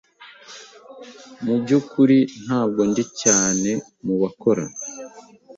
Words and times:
Mubyukuri 1.43 2.17
ntabwo 2.43 2.81
ndi 2.89 3.03
cyane 3.21 3.69
mubakora. 4.05 4.65